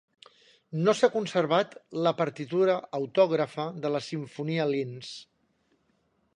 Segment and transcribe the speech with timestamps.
[0.85, 1.75] No s'ha conservat
[2.07, 5.15] la partitura autògrafa de la simfonia "Linz".